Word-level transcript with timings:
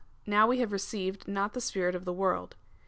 Now 0.25 0.47
we 0.47 0.57
have 0.57 0.71
received, 0.71 1.27
not 1.27 1.53
the 1.53 1.61
spirit 1.61 1.93
of 1.93 2.05
the 2.05 2.11
world. 2.11 2.55